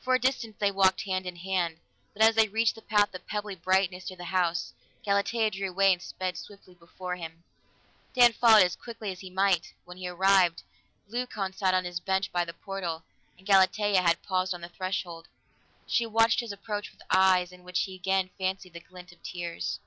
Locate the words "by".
12.32-12.46